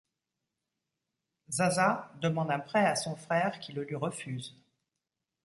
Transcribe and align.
Zazà 1.51 2.11
demande 2.23 2.49
un 2.49 2.57
prêt 2.59 2.83
à 2.83 2.95
son 2.95 3.15
frère 3.15 3.59
qui 3.59 3.71
le 3.71 3.83
lui 3.83 3.93
refuse. 3.95 4.55